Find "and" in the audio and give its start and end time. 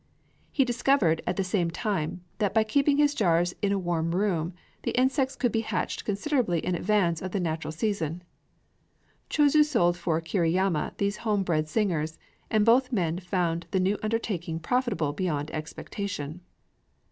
12.49-12.65